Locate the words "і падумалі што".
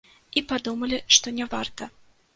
0.39-1.35